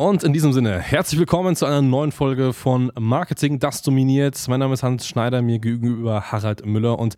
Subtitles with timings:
[0.00, 4.40] Und in diesem Sinne, herzlich willkommen zu einer neuen Folge von Marketing, das dominiert.
[4.46, 7.16] Mein Name ist Hans Schneider, mir gegenüber Harald Müller und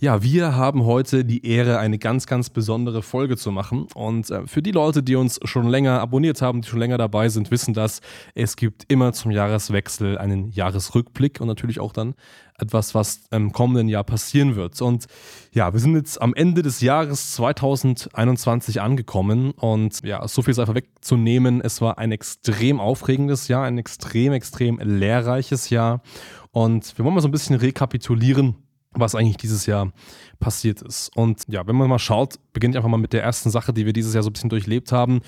[0.00, 3.86] ja, wir haben heute die Ehre, eine ganz, ganz besondere Folge zu machen.
[3.94, 7.28] Und äh, für die Leute, die uns schon länger abonniert haben, die schon länger dabei
[7.28, 8.00] sind, wissen das,
[8.34, 12.14] es gibt immer zum Jahreswechsel einen Jahresrückblick und natürlich auch dann
[12.58, 14.80] etwas, was im kommenden Jahr passieren wird.
[14.80, 15.04] Und
[15.52, 20.58] ja, wir sind jetzt am Ende des Jahres 2021 angekommen und ja, so viel ist
[20.58, 21.60] einfach wegzunehmen.
[21.60, 26.00] Es war ein extrem aufregendes Jahr, ein extrem, extrem lehrreiches Jahr.
[26.52, 28.56] Und wir wollen mal so ein bisschen rekapitulieren,
[28.92, 29.92] was eigentlich dieses Jahr
[30.40, 31.16] passiert ist.
[31.16, 33.86] Und ja, wenn man mal schaut, beginne ich einfach mal mit der ersten Sache, die
[33.86, 35.20] wir dieses Jahr so ein bisschen durchlebt haben.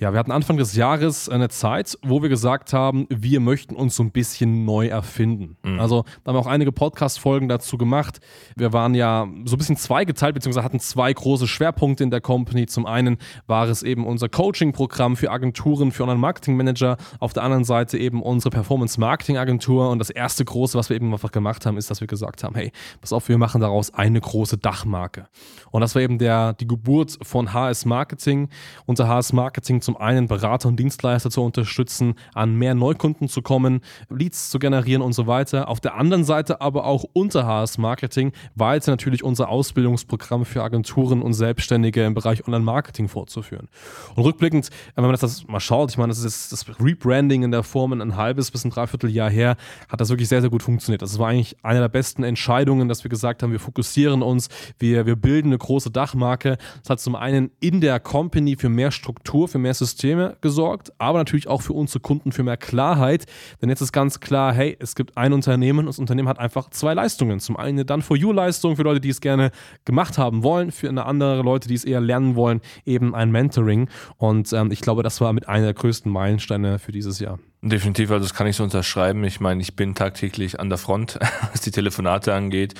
[0.00, 3.96] Ja, wir hatten Anfang des Jahres eine Zeit, wo wir gesagt haben, wir möchten uns
[3.96, 5.56] so ein bisschen neu erfinden.
[5.64, 5.80] Mhm.
[5.80, 8.20] Also da haben wir auch einige Podcast-Folgen dazu gemacht.
[8.54, 12.66] Wir waren ja so ein bisschen zweigeteilt, beziehungsweise hatten zwei große Schwerpunkte in der Company.
[12.66, 13.16] Zum einen
[13.48, 16.96] war es eben unser Coaching-Programm für Agenturen, für Online-Marketing-Manager.
[17.18, 19.90] Auf der anderen Seite eben unsere Performance-Marketing-Agentur.
[19.90, 22.54] Und das erste große, was wir eben einfach gemacht haben, ist, dass wir gesagt haben,
[22.54, 25.26] hey, pass auf, wir machen daraus eine große Dachmarke.
[25.72, 28.48] Und das war eben der, die Geburt von HS Marketing.
[28.86, 33.80] Unser HS Marketing zum einen Berater und Dienstleister zu unterstützen, an mehr Neukunden zu kommen,
[34.10, 35.66] Leads zu generieren und so weiter.
[35.66, 41.22] Auf der anderen Seite aber auch unter HS Marketing weiter natürlich unser Ausbildungsprogramm für Agenturen
[41.22, 43.68] und Selbstständige im Bereich Online-Marketing fortzuführen.
[44.14, 47.62] Und rückblickend, wenn man das mal schaut, ich meine, das ist das Rebranding in der
[47.62, 49.56] Form ein halbes bis ein Dreivierteljahr her,
[49.88, 51.00] hat das wirklich sehr, sehr gut funktioniert.
[51.00, 55.06] Das war eigentlich eine der besten Entscheidungen, dass wir gesagt haben, wir fokussieren uns, wir,
[55.06, 56.58] wir bilden eine große Dachmarke.
[56.82, 61.18] Das hat zum einen in der Company für mehr Struktur, für mehr Systeme gesorgt, aber
[61.18, 63.24] natürlich auch für unsere Kunden für mehr Klarheit.
[63.62, 66.70] Denn jetzt ist ganz klar, hey, es gibt ein Unternehmen und das Unternehmen hat einfach
[66.70, 67.40] zwei Leistungen.
[67.40, 69.50] Zum einen eine Done-for-You-Leistung für Leute, die es gerne
[69.84, 73.88] gemacht haben wollen, für eine andere Leute, die es eher lernen wollen, eben ein Mentoring.
[74.16, 77.38] Und ähm, ich glaube, das war mit einer der größten Meilensteine für dieses Jahr.
[77.62, 79.24] Definitiv, also das kann ich so unterschreiben.
[79.24, 81.18] Ich meine, ich bin tagtäglich an der Front,
[81.52, 82.74] was die Telefonate angeht.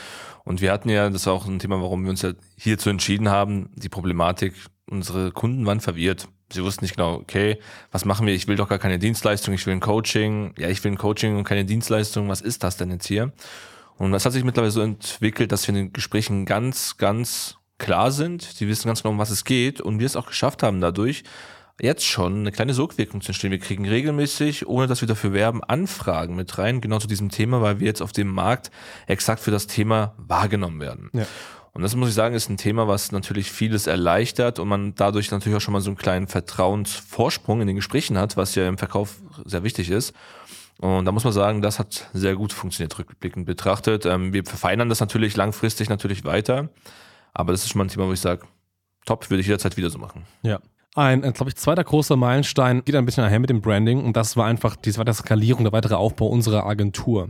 [0.45, 3.29] Und wir hatten ja, das ist auch ein Thema, warum wir uns ja hierzu entschieden
[3.29, 4.55] haben, die Problematik,
[4.89, 6.29] unsere Kunden waren verwirrt.
[6.51, 7.59] Sie wussten nicht genau, okay,
[7.93, 8.35] was machen wir?
[8.35, 10.55] Ich will doch gar keine Dienstleistung, ich will ein Coaching.
[10.59, 12.29] Ja, ich will ein Coaching und keine Dienstleistung.
[12.29, 13.33] Was ist das denn jetzt hier?
[13.99, 18.11] Und das hat sich mittlerweile so entwickelt, dass wir in den Gesprächen ganz, ganz klar
[18.11, 18.61] sind.
[18.61, 19.81] Die wissen ganz genau, um was es geht.
[19.81, 21.25] Und wir es auch geschafft haben dadurch,
[21.81, 23.51] jetzt schon eine kleine Sogwirkung zu entstehen.
[23.51, 27.63] Wir kriegen regelmäßig, ohne dass wir dafür werben, Anfragen mit rein, genau zu diesem Thema,
[27.63, 28.71] weil wir jetzt auf dem Markt
[29.07, 31.11] exakt für das Thema wahrgenommen werden.
[31.13, 31.27] Ja.
[31.79, 35.31] Und das muss ich sagen, ist ein Thema, was natürlich vieles erleichtert und man dadurch
[35.31, 38.79] natürlich auch schon mal so einen kleinen Vertrauensvorsprung in den Gesprächen hat, was ja im
[38.79, 40.13] Verkauf sehr wichtig ist.
[40.81, 44.07] Und da muss man sagen, das hat sehr gut funktioniert, rückblickend betrachtet.
[44.07, 46.69] Ähm, wir verfeinern das natürlich langfristig natürlich weiter.
[47.33, 48.45] Aber das ist schon mal ein Thema, wo ich sage,
[49.07, 50.25] top, würde ich jederzeit wieder so machen.
[50.43, 50.59] Ja.
[50.99, 54.17] Ein, äh, glaube ich, zweiter großer Meilenstein geht ein bisschen einher mit dem Branding und
[54.17, 57.29] das war einfach die weitere Skalierung, der weitere Aufbau unserer Agentur.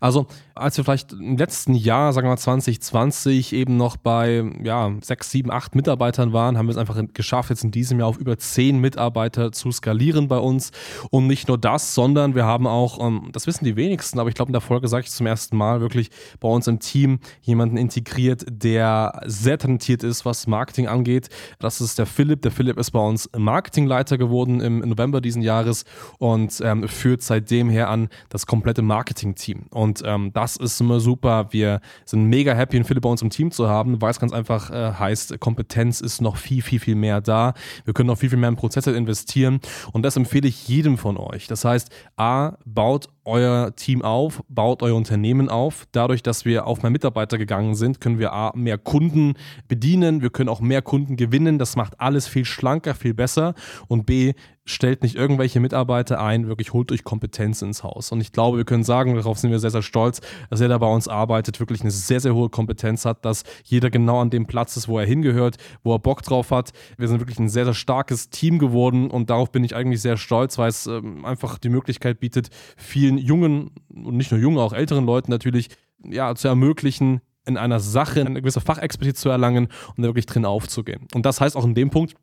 [0.00, 4.92] Also, als wir vielleicht im letzten Jahr, sagen wir mal 2020, eben noch bei ja,
[5.00, 8.18] sechs, sieben, acht Mitarbeitern waren, haben wir es einfach geschafft, jetzt in diesem Jahr auf
[8.18, 10.70] über zehn Mitarbeiter zu skalieren bei uns.
[11.10, 14.36] Und nicht nur das, sondern wir haben auch, ähm, das wissen die wenigsten, aber ich
[14.36, 17.78] glaube, in der Folge sage ich zum ersten Mal wirklich bei uns im Team jemanden
[17.78, 21.30] integriert, der sehr talentiert ist, was Marketing angeht.
[21.58, 22.42] Das ist der Philipp.
[22.42, 25.84] Der Philipp ist bei uns Marketingleiter geworden im November diesen Jahres
[26.18, 29.66] und ähm, führt seitdem her an das komplette Marketing-Team.
[29.70, 31.48] Und ähm, das ist immer super.
[31.50, 34.32] Wir sind mega happy, einen Philipp bei uns im Team zu haben, weil es ganz
[34.32, 37.54] einfach äh, heißt, Kompetenz ist noch viel, viel, viel mehr da.
[37.84, 39.60] Wir können noch viel, viel mehr in Prozesse investieren
[39.92, 41.46] und das empfehle ich jedem von euch.
[41.46, 45.86] Das heißt, A, baut euer Team auf, baut euer Unternehmen auf.
[45.92, 49.34] Dadurch, dass wir auf mehr Mitarbeiter gegangen sind, können wir A, mehr Kunden
[49.68, 51.58] bedienen, wir können auch mehr Kunden gewinnen.
[51.58, 53.54] Das macht alles viel schlanker, viel besser.
[53.86, 54.32] Und B,
[54.68, 58.12] stellt nicht irgendwelche Mitarbeiter ein, wirklich holt euch Kompetenz ins Haus.
[58.12, 60.20] Und ich glaube, wir können sagen, darauf sind wir sehr, sehr stolz,
[60.50, 64.20] dass jeder bei uns arbeitet, wirklich eine sehr, sehr hohe Kompetenz hat, dass jeder genau
[64.20, 66.72] an dem Platz ist, wo er hingehört, wo er Bock drauf hat.
[66.98, 70.18] Wir sind wirklich ein sehr, sehr starkes Team geworden und darauf bin ich eigentlich sehr
[70.18, 74.74] stolz, weil es ähm, einfach die Möglichkeit bietet, vielen jungen und nicht nur jungen, auch
[74.74, 75.70] älteren Leuten natürlich
[76.04, 80.44] ja, zu ermöglichen, in einer Sache eine gewisse Fachexpertise zu erlangen und da wirklich drin
[80.44, 81.08] aufzugehen.
[81.14, 82.14] Und das heißt auch in dem Punkt,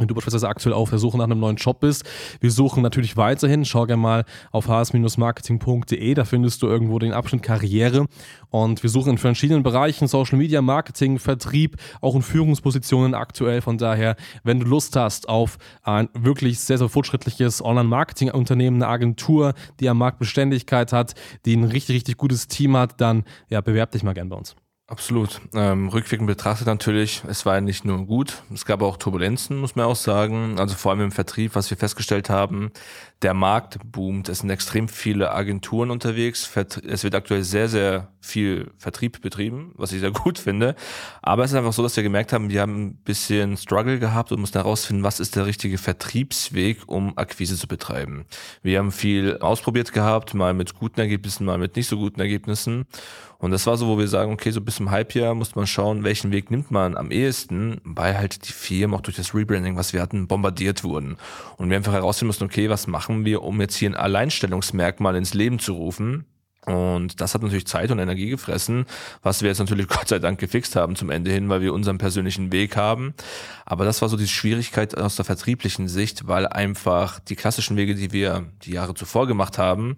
[0.00, 2.04] wenn du beispielsweise aktuell auf der Suche nach einem neuen Job bist.
[2.40, 3.64] Wir suchen natürlich weiterhin.
[3.64, 6.14] Schau gerne mal auf hs-marketing.de.
[6.14, 8.06] Da findest du irgendwo den Abschnitt Karriere.
[8.50, 13.60] Und wir suchen in verschiedenen Bereichen Social Media, Marketing, Vertrieb, auch in Führungspositionen aktuell.
[13.60, 19.54] Von daher, wenn du Lust hast auf ein wirklich sehr, sehr fortschrittliches Online-Marketing-Unternehmen, eine Agentur,
[19.78, 21.14] die am Markt Beständigkeit hat,
[21.44, 24.56] die ein richtig, richtig gutes Team hat, dann ja, bewerb dich mal gern bei uns.
[24.90, 25.40] Absolut.
[25.54, 29.86] Ähm, rückwirkend betrachtet natürlich, es war nicht nur gut, es gab auch Turbulenzen, muss man
[29.86, 30.58] auch sagen.
[30.58, 32.72] Also vor allem im Vertrieb, was wir festgestellt haben,
[33.22, 34.28] der Markt boomt.
[34.28, 36.50] Es sind extrem viele Agenturen unterwegs.
[36.88, 40.74] Es wird aktuell sehr, sehr viel Vertrieb betrieben, was ich sehr gut finde.
[41.22, 44.32] Aber es ist einfach so, dass wir gemerkt haben, wir haben ein bisschen Struggle gehabt
[44.32, 48.24] und mussten herausfinden, was ist der richtige Vertriebsweg, um Akquise zu betreiben.
[48.64, 52.86] Wir haben viel ausprobiert gehabt, mal mit guten Ergebnissen, mal mit nicht so guten Ergebnissen.
[53.40, 56.04] Und das war so, wo wir sagen, okay, so bis zum Halbjahr muss man schauen,
[56.04, 59.92] welchen Weg nimmt man am ehesten, weil halt die Firmen auch durch das Rebranding, was
[59.92, 61.16] wir hatten, bombardiert wurden.
[61.56, 65.34] Und wir einfach herausfinden mussten, okay, was machen wir, um jetzt hier ein Alleinstellungsmerkmal ins
[65.34, 66.26] Leben zu rufen,
[66.66, 68.84] und das hat natürlich Zeit und Energie gefressen,
[69.22, 71.98] was wir jetzt natürlich Gott sei Dank gefixt haben zum Ende hin, weil wir unseren
[71.98, 73.14] persönlichen Weg haben.
[73.64, 77.94] Aber das war so die Schwierigkeit aus der vertrieblichen Sicht, weil einfach die klassischen Wege,
[77.94, 79.96] die wir die Jahre zuvor gemacht haben,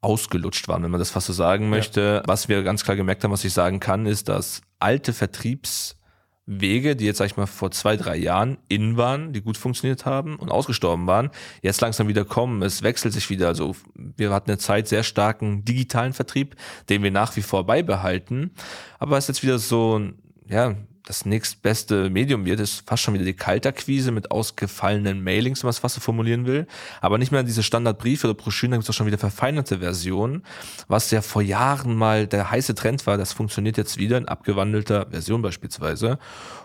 [0.00, 2.22] ausgelutscht waren, wenn man das fast so sagen möchte.
[2.22, 2.22] Ja.
[2.26, 7.04] Was wir ganz klar gemerkt haben, was ich sagen kann, ist, dass alte Vertriebswege, die
[7.04, 10.50] jetzt, sag ich mal, vor zwei, drei Jahren in waren, die gut funktioniert haben und
[10.50, 11.30] ausgestorben waren,
[11.62, 12.62] jetzt langsam wieder kommen.
[12.62, 13.48] Es wechselt sich wieder.
[13.48, 16.56] Also wir hatten eine Zeit sehr starken digitalen Vertrieb,
[16.88, 18.52] den wir nach wie vor beibehalten.
[18.98, 20.00] Aber es ist jetzt wieder so,
[20.48, 20.74] ja,
[21.10, 25.90] das nächstbeste Medium wird, ist fast schon wieder die Kaltakquise mit ausgefallenen Mailings, wenn man
[25.90, 26.68] so formulieren will.
[27.00, 30.44] Aber nicht mehr diese Standardbriefe oder Broschüren, da gibt es auch schon wieder verfeinerte Versionen,
[30.86, 33.18] was ja vor Jahren mal der heiße Trend war.
[33.18, 36.20] Das funktioniert jetzt wieder in abgewandelter Version beispielsweise.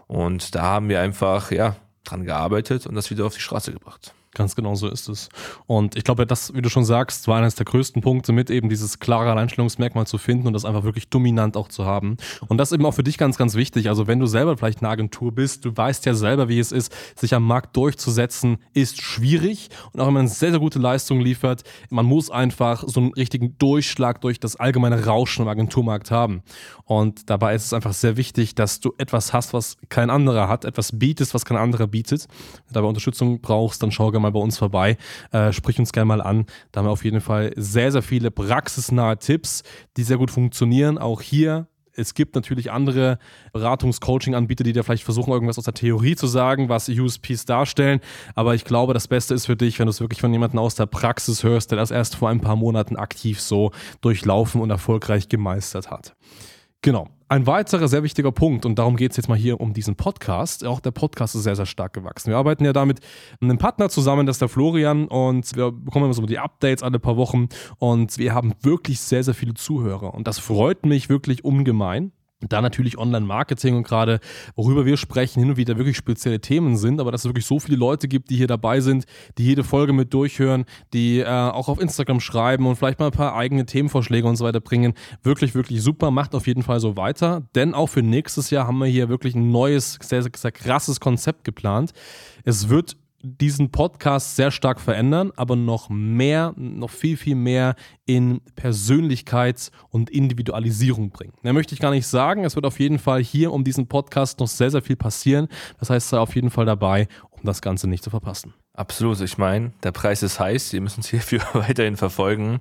[0.06, 4.14] Und da haben wir einfach, ja, dran gearbeitet und das wieder auf die Straße gebracht.
[4.36, 5.30] Ganz genau so ist es.
[5.66, 8.68] Und ich glaube, das, wie du schon sagst, war eines der größten Punkte mit eben
[8.68, 12.18] dieses klare Alleinstellungsmerkmal zu finden und das einfach wirklich dominant auch zu haben.
[12.50, 13.88] Und das eben auch für dich ganz, ganz wichtig.
[13.88, 16.94] Also wenn du selber vielleicht eine Agentur bist, du weißt ja selber, wie es ist,
[17.16, 19.70] sich am Markt durchzusetzen, ist schwierig.
[19.94, 23.58] Und auch wenn man sehr, sehr gute Leistungen liefert, man muss einfach so einen richtigen
[23.58, 26.44] Durchschlag durch das allgemeine Rauschen im Agenturmarkt haben.
[26.84, 30.66] Und dabei ist es einfach sehr wichtig, dass du etwas hast, was kein anderer hat,
[30.66, 32.28] etwas bietest, was kein anderer bietet.
[32.28, 34.98] Wenn du dabei Unterstützung brauchst, dann schau gerne mal bei uns vorbei.
[35.32, 36.46] Äh, sprich uns gerne mal an.
[36.72, 39.64] Da haben wir auf jeden Fall sehr, sehr viele praxisnahe Tipps,
[39.98, 40.98] die sehr gut funktionieren.
[40.98, 41.68] Auch hier
[41.98, 43.20] es gibt natürlich andere
[43.54, 48.02] Beratungs-Coaching-Anbieter, die dir vielleicht versuchen, irgendwas aus der Theorie zu sagen, was USPs darstellen.
[48.36, 50.76] Aber ich glaube, das Beste ist für dich, wenn du es wirklich von jemandem aus
[50.76, 55.30] der Praxis hörst, der das erst vor ein paar Monaten aktiv so durchlaufen und erfolgreich
[55.30, 56.16] gemeistert hat.
[56.86, 57.08] Genau.
[57.30, 60.64] Ein weiterer sehr wichtiger Punkt, und darum geht es jetzt mal hier um diesen Podcast.
[60.64, 62.30] Auch der Podcast ist sehr, sehr stark gewachsen.
[62.30, 63.00] Wir arbeiten ja da mit
[63.42, 67.00] einem Partner zusammen, das ist der Florian, und wir bekommen immer so die Updates alle
[67.00, 67.50] paar Wochen.
[67.80, 70.14] Und wir haben wirklich sehr, sehr viele Zuhörer.
[70.14, 72.12] Und das freut mich wirklich ungemein.
[72.50, 74.20] Da natürlich Online-Marketing und gerade,
[74.56, 77.60] worüber wir sprechen, hin und wieder wirklich spezielle Themen sind, aber dass es wirklich so
[77.60, 79.06] viele Leute gibt, die hier dabei sind,
[79.38, 83.12] die jede Folge mit durchhören, die äh, auch auf Instagram schreiben und vielleicht mal ein
[83.12, 84.94] paar eigene Themenvorschläge und so weiter bringen.
[85.24, 86.12] Wirklich, wirklich super.
[86.12, 87.44] Macht auf jeden Fall so weiter.
[87.56, 91.44] Denn auch für nächstes Jahr haben wir hier wirklich ein neues, sehr, sehr krasses Konzept
[91.44, 91.92] geplant.
[92.44, 98.42] Es wird diesen Podcast sehr stark verändern, aber noch mehr, noch viel, viel mehr in
[98.56, 101.34] Persönlichkeits- und Individualisierung bringen.
[101.42, 102.46] Mehr möchte ich gar nicht sagen.
[102.46, 105.48] Es wird auf jeden Fall hier um diesen Podcast noch sehr, sehr viel passieren.
[105.80, 108.54] Das heißt, sei auf jeden Fall dabei, um das Ganze nicht zu verpassen.
[108.74, 109.20] Absolut.
[109.22, 110.70] Ich meine, der Preis ist heiß.
[110.70, 112.60] Sie müssen uns hierfür weiterhin verfolgen.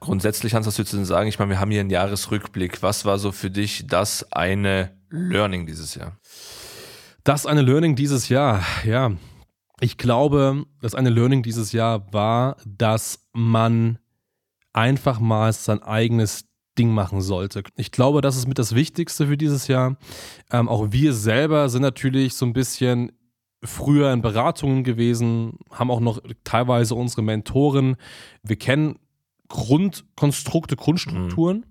[0.00, 1.28] Grundsätzlich, Hans, was würdest du denn sagen?
[1.28, 2.82] Ich meine, wir haben hier einen Jahresrückblick.
[2.82, 6.16] Was war so für dich das eine Learning dieses Jahr?
[7.22, 9.12] Das eine Learning dieses Jahr, ja
[9.80, 13.98] ich glaube, das eine Learning dieses Jahr war, dass man
[14.72, 16.44] einfach mal sein eigenes
[16.78, 17.62] Ding machen sollte.
[17.76, 19.96] Ich glaube, das ist mit das Wichtigste für dieses Jahr.
[20.50, 23.12] Ähm, auch wir selber sind natürlich so ein bisschen
[23.62, 27.96] früher in Beratungen gewesen, haben auch noch teilweise unsere Mentoren.
[28.42, 28.98] Wir kennen
[29.48, 31.58] Grundkonstrukte, Grundstrukturen.
[31.58, 31.64] Mhm.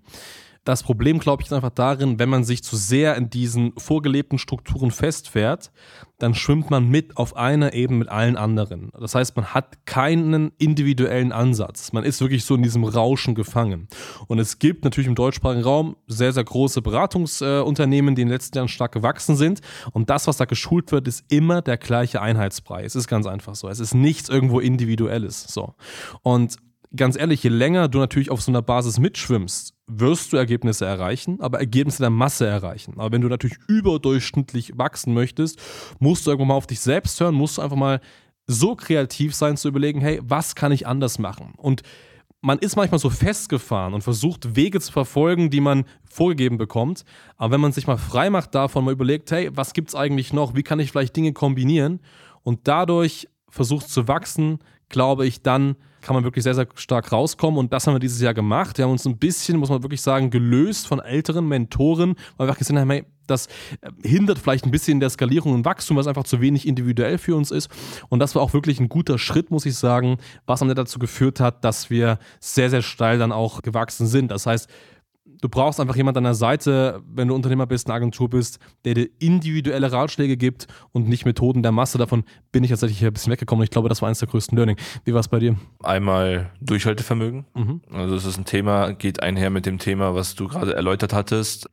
[0.64, 4.38] Das Problem, glaube ich, ist einfach darin, wenn man sich zu sehr in diesen vorgelebten
[4.38, 5.72] Strukturen festfährt,
[6.18, 8.90] dann schwimmt man mit auf einer Ebene mit allen anderen.
[8.98, 11.94] Das heißt, man hat keinen individuellen Ansatz.
[11.94, 13.88] Man ist wirklich so in diesem Rauschen gefangen.
[14.28, 18.58] Und es gibt natürlich im deutschsprachigen Raum sehr, sehr große Beratungsunternehmen, die in den letzten
[18.58, 19.60] Jahren stark gewachsen sind.
[19.92, 22.84] Und das, was da geschult wird, ist immer der gleiche Einheitsbrei.
[22.84, 23.68] Es ist ganz einfach so.
[23.68, 25.44] Es ist nichts irgendwo Individuelles.
[25.44, 25.74] So.
[26.22, 26.58] Und
[26.96, 31.40] ganz ehrlich, je länger du natürlich auf so einer Basis mitschwimmst, wirst du Ergebnisse erreichen,
[31.40, 32.94] aber Ergebnisse der Masse erreichen.
[32.96, 35.60] Aber wenn du natürlich überdurchschnittlich wachsen möchtest,
[35.98, 38.00] musst du irgendwann mal auf dich selbst hören, musst du einfach mal
[38.46, 41.54] so kreativ sein zu überlegen, hey, was kann ich anders machen?
[41.56, 41.82] Und
[42.42, 47.04] man ist manchmal so festgefahren und versucht Wege zu verfolgen, die man vorgegeben bekommt.
[47.36, 50.32] Aber wenn man sich mal frei macht davon, mal überlegt, hey, was gibt es eigentlich
[50.32, 50.54] noch?
[50.54, 52.00] Wie kann ich vielleicht Dinge kombinieren?
[52.42, 57.58] Und dadurch versucht zu wachsen, glaube ich, dann kann man wirklich sehr, sehr stark rauskommen.
[57.58, 58.78] Und das haben wir dieses Jahr gemacht.
[58.78, 62.52] Wir haben uns ein bisschen, muss man wirklich sagen, gelöst von älteren Mentoren, weil wir
[62.52, 63.46] auch gesehen haben, hey, das
[63.80, 67.36] äh, hindert vielleicht ein bisschen der Skalierung und Wachstum, was einfach zu wenig individuell für
[67.36, 67.70] uns ist.
[68.08, 71.38] Und das war auch wirklich ein guter Schritt, muss ich sagen, was Ende dazu geführt
[71.38, 74.30] hat, dass wir sehr, sehr steil dann auch gewachsen sind.
[74.30, 74.68] Das heißt,
[75.40, 78.94] du brauchst einfach jemanden an der Seite, wenn du Unternehmer bist, eine Agentur bist, der
[78.94, 81.98] dir individuelle Ratschläge gibt und nicht Methoden der Masse.
[81.98, 83.64] Davon bin ich tatsächlich ein bisschen weggekommen.
[83.64, 84.76] Ich glaube, das war eines der größten Learning.
[85.04, 85.56] Wie war es bei dir?
[85.82, 87.46] Einmal Durchhaltevermögen.
[87.54, 87.80] Mhm.
[87.92, 91.68] Also es ist ein Thema, geht einher mit dem Thema, was du gerade erläutert hattest.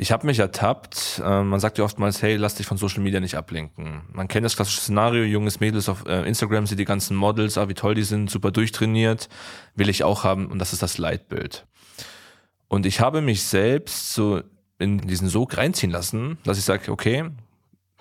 [0.00, 1.20] Ich habe mich ertappt.
[1.22, 4.00] Äh, man sagt ja oftmals, hey, lass dich von Social Media nicht ablenken.
[4.10, 7.68] Man kennt das klassische Szenario, junges Mädels auf äh, Instagram sieht die ganzen Models, ah,
[7.68, 9.28] wie toll die sind, super durchtrainiert,
[9.74, 11.66] will ich auch haben und das ist das Leitbild.
[12.70, 14.42] Und ich habe mich selbst so
[14.78, 17.28] in diesen Sog reinziehen lassen, dass ich sage, okay,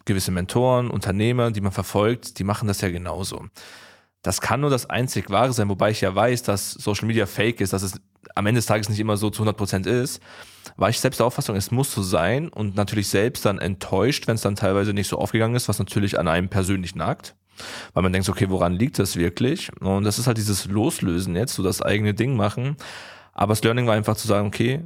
[0.06, 3.48] gewisse Mentoren, Unternehmer, die man verfolgt, die machen das ja genauso.
[4.22, 7.62] Das kann nur das einzig Wahre sein, wobei ich ja weiß, dass Social Media fake
[7.62, 8.00] ist, dass es
[8.36, 10.22] am Ende des Tages nicht immer so zu 100 Prozent ist,
[10.78, 14.36] war ich selbst der Auffassung, es muss so sein und natürlich selbst dann enttäuscht, wenn
[14.36, 17.36] es dann teilweise nicht so aufgegangen ist, was natürlich an einem persönlich nagt.
[17.94, 19.72] Weil man denkt, okay, woran liegt das wirklich?
[19.80, 22.78] Und das ist halt dieses Loslösen jetzt, so das eigene Ding machen.
[23.40, 24.82] Aber das Learning war einfach zu sagen, okay,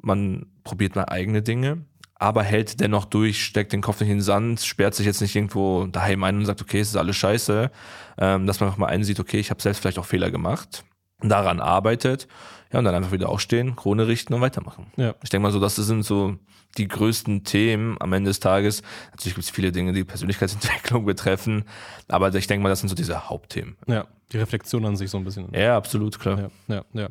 [0.00, 4.22] man probiert mal eigene Dinge, aber hält dennoch durch, steckt den Kopf nicht in den
[4.22, 7.70] Sand, sperrt sich jetzt nicht irgendwo daheim ein und sagt, okay, es ist alles scheiße,
[8.16, 10.82] ähm, dass man einfach mal einsieht, okay, ich habe selbst vielleicht auch Fehler gemacht,
[11.20, 12.26] daran arbeitet,
[12.72, 14.86] ja, und dann einfach wieder aufstehen, Krone richten und weitermachen.
[14.96, 15.14] Ja.
[15.22, 16.38] Ich denke mal so, das sind so
[16.78, 18.80] die größten Themen am Ende des Tages.
[19.10, 21.64] Natürlich gibt es viele Dinge, die Persönlichkeitsentwicklung betreffen,
[22.08, 23.76] aber ich denke mal, das sind so diese Hauptthemen.
[23.86, 25.52] Ja, die Reflexion an sich so ein bisschen.
[25.52, 26.50] Ja, absolut, klar.
[26.68, 27.08] Ja, ja, ja.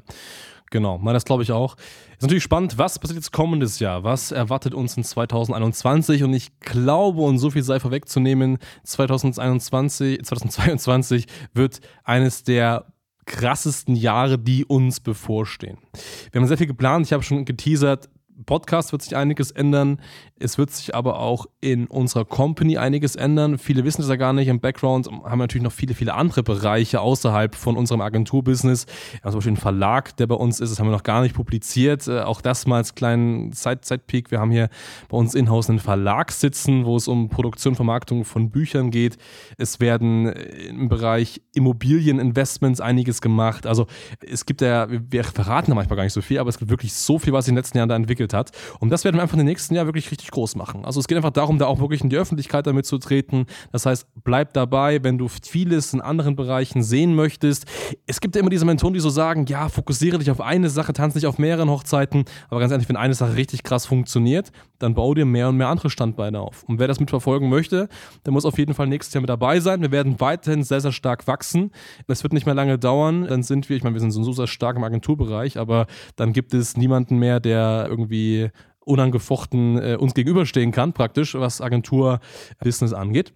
[0.71, 1.75] Genau, das glaube ich auch.
[2.11, 4.03] Ist natürlich spannend, was passiert jetzt kommendes Jahr?
[4.03, 6.23] Was erwartet uns in 2021?
[6.23, 12.85] Und ich glaube, und so viel sei vorwegzunehmen, 2021, 2022 wird eines der
[13.25, 15.77] krassesten Jahre, die uns bevorstehen.
[16.31, 17.05] Wir haben sehr viel geplant.
[17.05, 18.09] Ich habe schon geteasert,
[18.45, 19.99] Podcast wird sich einiges ändern.
[20.39, 23.57] Es wird sich aber auch in unserer Company einiges ändern.
[23.57, 24.47] Viele wissen es ja gar nicht.
[24.47, 28.85] Im Background haben wir natürlich noch viele, viele andere Bereiche außerhalb von unserem Agenturbusiness.
[29.23, 30.71] Ja, zum Beispiel ein Verlag, der bei uns ist.
[30.71, 32.07] Das haben wir noch gar nicht publiziert.
[32.07, 34.31] Äh, auch das mal als kleinen Side-Peak.
[34.31, 34.69] Wir haben hier
[35.09, 39.17] bei uns in-house einen Verlag sitzen, wo es um Produktion, Vermarktung von Büchern geht.
[39.57, 43.67] Es werden äh, im Bereich Immobilieninvestments einiges gemacht.
[43.67, 43.87] Also
[44.25, 46.93] es gibt ja, wir verraten da manchmal gar nicht so viel, aber es gibt wirklich
[46.93, 48.51] so viel, was sich in den letzten Jahren da entwickelt hat.
[48.79, 50.85] Und das werden wir einfach in den nächsten Jahren wirklich richtig groß machen.
[50.85, 53.45] Also es geht einfach darum, da auch wirklich in die Öffentlichkeit damit zu treten.
[53.71, 57.65] Das heißt, bleib dabei, wenn du vieles in anderen Bereichen sehen möchtest.
[58.07, 60.93] Es gibt ja immer diese Mentoren, die so sagen, ja, fokussiere dich auf eine Sache,
[60.93, 62.25] tanz nicht auf mehreren Hochzeiten.
[62.49, 65.67] Aber ganz ehrlich, wenn eine Sache richtig krass funktioniert, dann bau dir mehr und mehr
[65.67, 66.63] andere Standbeine auf.
[66.63, 67.89] Und wer das mitverfolgen möchte,
[68.25, 69.81] der muss auf jeden Fall nächstes Jahr mit dabei sein.
[69.81, 71.71] Wir werden weiterhin sehr, sehr stark wachsen.
[72.07, 73.25] Es wird nicht mehr lange dauern.
[73.27, 76.53] Dann sind wir, ich meine, wir sind so sehr stark im Agenturbereich, aber dann gibt
[76.53, 78.18] es niemanden mehr, der irgendwie
[78.79, 83.33] unangefochten äh, uns gegenüberstehen kann, praktisch, was Agentur-Business angeht.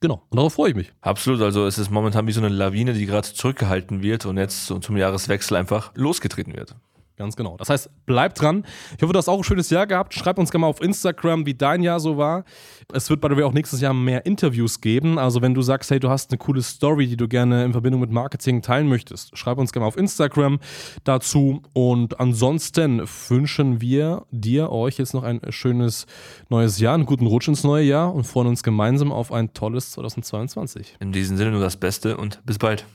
[0.00, 0.92] Genau, und darauf freue ich mich.
[1.00, 4.66] Absolut, also es ist momentan wie so eine Lawine, die gerade zurückgehalten wird und jetzt
[4.66, 6.76] zum Jahreswechsel einfach losgetreten wird.
[7.16, 7.56] Ganz genau.
[7.56, 8.64] Das heißt, bleib dran.
[8.96, 10.14] Ich hoffe, du hast auch ein schönes Jahr gehabt.
[10.14, 12.44] Schreib uns gerne mal auf Instagram, wie dein Jahr so war.
[12.92, 15.16] Es wird bei der auch nächstes Jahr mehr Interviews geben.
[15.18, 18.00] Also, wenn du sagst, hey, du hast eine coole Story, die du gerne in Verbindung
[18.00, 20.58] mit Marketing teilen möchtest, schreib uns gerne mal auf Instagram
[21.04, 21.62] dazu.
[21.72, 26.06] Und ansonsten wünschen wir dir, euch jetzt noch ein schönes
[26.48, 29.92] neues Jahr, einen guten Rutsch ins neue Jahr und freuen uns gemeinsam auf ein tolles
[29.92, 30.96] 2022.
[30.98, 32.86] In diesem Sinne nur das Beste und bis bald.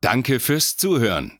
[0.00, 1.39] Danke fürs Zuhören.